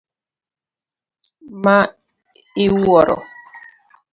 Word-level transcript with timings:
Ma 1.61 1.77
iwuoro. 2.65 3.17